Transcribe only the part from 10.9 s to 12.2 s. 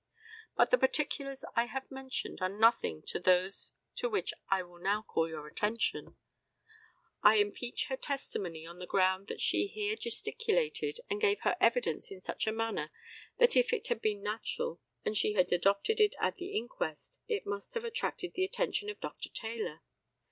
and gave her evidence in